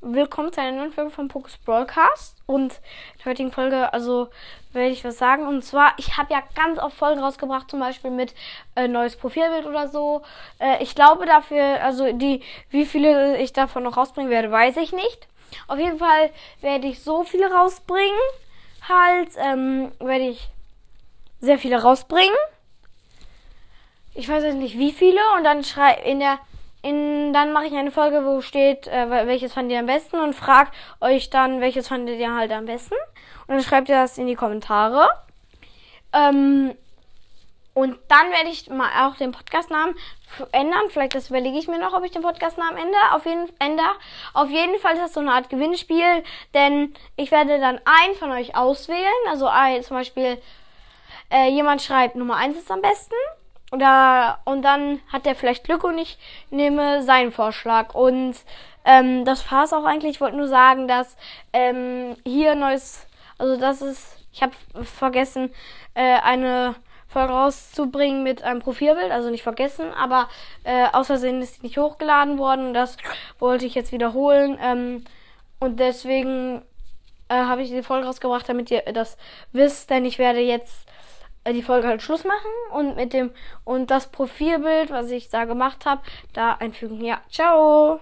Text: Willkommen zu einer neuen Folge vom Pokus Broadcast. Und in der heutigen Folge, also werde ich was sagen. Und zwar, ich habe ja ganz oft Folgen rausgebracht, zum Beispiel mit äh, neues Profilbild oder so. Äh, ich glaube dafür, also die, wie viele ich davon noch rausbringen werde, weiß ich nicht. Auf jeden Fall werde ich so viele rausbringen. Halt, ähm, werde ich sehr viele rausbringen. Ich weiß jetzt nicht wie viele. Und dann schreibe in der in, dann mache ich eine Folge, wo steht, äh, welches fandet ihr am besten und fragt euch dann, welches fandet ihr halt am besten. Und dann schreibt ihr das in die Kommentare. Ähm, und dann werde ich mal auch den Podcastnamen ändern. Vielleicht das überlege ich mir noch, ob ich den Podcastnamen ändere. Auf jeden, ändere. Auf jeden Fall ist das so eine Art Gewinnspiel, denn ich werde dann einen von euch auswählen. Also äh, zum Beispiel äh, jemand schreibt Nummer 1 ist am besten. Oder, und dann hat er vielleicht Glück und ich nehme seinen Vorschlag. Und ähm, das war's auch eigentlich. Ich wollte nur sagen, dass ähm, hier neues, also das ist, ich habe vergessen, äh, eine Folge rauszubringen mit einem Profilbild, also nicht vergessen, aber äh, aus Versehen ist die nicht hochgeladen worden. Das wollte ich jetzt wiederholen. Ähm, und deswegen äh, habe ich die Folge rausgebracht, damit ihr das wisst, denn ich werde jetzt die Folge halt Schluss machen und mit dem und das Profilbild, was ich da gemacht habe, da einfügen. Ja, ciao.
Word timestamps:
Willkommen 0.00 0.52
zu 0.52 0.60
einer 0.60 0.76
neuen 0.76 0.92
Folge 0.92 1.10
vom 1.10 1.26
Pokus 1.26 1.56
Broadcast. 1.56 2.36
Und 2.46 2.74
in 2.74 2.78
der 3.18 3.26
heutigen 3.32 3.50
Folge, 3.50 3.92
also 3.92 4.28
werde 4.72 4.90
ich 4.90 5.04
was 5.04 5.18
sagen. 5.18 5.44
Und 5.48 5.64
zwar, 5.64 5.94
ich 5.96 6.16
habe 6.16 6.32
ja 6.32 6.40
ganz 6.54 6.78
oft 6.78 6.96
Folgen 6.96 7.20
rausgebracht, 7.20 7.68
zum 7.68 7.80
Beispiel 7.80 8.12
mit 8.12 8.32
äh, 8.76 8.86
neues 8.86 9.16
Profilbild 9.16 9.66
oder 9.66 9.88
so. 9.88 10.22
Äh, 10.60 10.80
ich 10.84 10.94
glaube 10.94 11.26
dafür, 11.26 11.82
also 11.82 12.12
die, 12.12 12.44
wie 12.70 12.86
viele 12.86 13.38
ich 13.38 13.52
davon 13.52 13.82
noch 13.82 13.96
rausbringen 13.96 14.30
werde, 14.30 14.52
weiß 14.52 14.76
ich 14.76 14.92
nicht. 14.92 15.26
Auf 15.66 15.80
jeden 15.80 15.98
Fall 15.98 16.30
werde 16.60 16.86
ich 16.86 17.02
so 17.02 17.24
viele 17.24 17.50
rausbringen. 17.50 18.20
Halt, 18.88 19.30
ähm, 19.36 19.90
werde 19.98 20.28
ich 20.28 20.48
sehr 21.40 21.58
viele 21.58 21.82
rausbringen. 21.82 22.38
Ich 24.14 24.28
weiß 24.28 24.44
jetzt 24.44 24.58
nicht 24.58 24.78
wie 24.78 24.92
viele. 24.92 25.20
Und 25.36 25.42
dann 25.42 25.64
schreibe 25.64 26.02
in 26.02 26.20
der 26.20 26.38
in, 26.82 27.32
dann 27.32 27.52
mache 27.52 27.66
ich 27.66 27.74
eine 27.74 27.90
Folge, 27.90 28.24
wo 28.24 28.40
steht, 28.40 28.86
äh, 28.86 29.10
welches 29.26 29.52
fandet 29.52 29.72
ihr 29.72 29.80
am 29.80 29.86
besten 29.86 30.16
und 30.16 30.34
fragt 30.34 30.74
euch 31.00 31.30
dann, 31.30 31.60
welches 31.60 31.88
fandet 31.88 32.18
ihr 32.18 32.34
halt 32.34 32.52
am 32.52 32.66
besten. 32.66 32.94
Und 33.46 33.54
dann 33.54 33.62
schreibt 33.62 33.88
ihr 33.88 33.96
das 33.96 34.18
in 34.18 34.26
die 34.26 34.36
Kommentare. 34.36 35.08
Ähm, 36.12 36.74
und 37.74 37.96
dann 38.08 38.30
werde 38.32 38.50
ich 38.50 38.68
mal 38.70 39.06
auch 39.06 39.16
den 39.16 39.30
Podcastnamen 39.30 39.94
ändern. 40.50 40.90
Vielleicht 40.90 41.14
das 41.14 41.30
überlege 41.30 41.58
ich 41.58 41.68
mir 41.68 41.78
noch, 41.78 41.92
ob 41.94 42.04
ich 42.04 42.10
den 42.10 42.22
Podcastnamen 42.22 42.76
ändere. 42.76 43.14
Auf 43.14 43.24
jeden, 43.24 43.48
ändere. 43.60 43.92
Auf 44.34 44.50
jeden 44.50 44.78
Fall 44.80 44.94
ist 44.94 45.02
das 45.02 45.14
so 45.14 45.20
eine 45.20 45.32
Art 45.32 45.48
Gewinnspiel, 45.48 46.24
denn 46.54 46.92
ich 47.14 47.30
werde 47.30 47.60
dann 47.60 47.80
einen 47.84 48.14
von 48.16 48.32
euch 48.32 48.56
auswählen. 48.56 49.06
Also 49.28 49.46
äh, 49.46 49.80
zum 49.82 49.96
Beispiel 49.96 50.42
äh, 51.30 51.50
jemand 51.50 51.80
schreibt 51.80 52.16
Nummer 52.16 52.36
1 52.36 52.56
ist 52.56 52.70
am 52.70 52.82
besten. 52.82 53.14
Oder, 53.70 54.38
und 54.44 54.62
dann 54.62 55.00
hat 55.12 55.26
er 55.26 55.34
vielleicht 55.34 55.64
Glück 55.64 55.84
und 55.84 55.98
ich 55.98 56.18
nehme 56.50 57.02
seinen 57.02 57.32
Vorschlag. 57.32 57.94
Und 57.94 58.34
ähm, 58.84 59.24
das 59.24 59.50
war's 59.50 59.72
auch 59.72 59.84
eigentlich. 59.84 60.12
Ich 60.12 60.20
wollte 60.20 60.36
nur 60.36 60.48
sagen, 60.48 60.88
dass 60.88 61.16
ähm, 61.52 62.16
hier 62.24 62.54
neues, 62.54 63.06
also 63.36 63.58
das 63.58 63.82
ist, 63.82 64.16
ich 64.32 64.42
habe 64.42 64.54
vergessen, 64.84 65.52
äh, 65.94 66.18
eine 66.20 66.76
Folge 67.08 67.32
rauszubringen 67.32 68.22
mit 68.22 68.42
einem 68.42 68.60
Profilbild, 68.60 69.10
also 69.10 69.30
nicht 69.30 69.42
vergessen, 69.42 69.92
aber 69.92 70.28
äh, 70.64 70.86
aus 70.92 71.06
Versehen 71.06 71.40
ist 71.40 71.58
die 71.58 71.66
nicht 71.66 71.78
hochgeladen 71.78 72.38
worden. 72.38 72.74
Das 72.74 72.96
wollte 73.38 73.66
ich 73.66 73.74
jetzt 73.74 73.92
wiederholen. 73.92 74.58
Ähm, 74.62 75.04
und 75.58 75.80
deswegen 75.80 76.62
äh, 77.28 77.34
habe 77.34 77.62
ich 77.62 77.70
die 77.70 77.82
Folge 77.82 78.06
rausgebracht, 78.06 78.48
damit 78.48 78.70
ihr 78.70 78.82
das 78.92 79.16
wisst, 79.52 79.90
denn 79.90 80.04
ich 80.04 80.18
werde 80.18 80.40
jetzt 80.40 80.86
die 81.52 81.62
Folge 81.62 81.88
halt 81.88 82.02
Schluss 82.02 82.24
machen 82.24 82.50
und 82.72 82.96
mit 82.96 83.12
dem 83.12 83.30
und 83.64 83.90
das 83.90 84.08
Profilbild, 84.08 84.90
was 84.90 85.10
ich 85.10 85.28
da 85.28 85.44
gemacht 85.44 85.86
habe, 85.86 86.02
da 86.32 86.54
einfügen. 86.54 87.04
Ja, 87.04 87.20
ciao. 87.30 88.00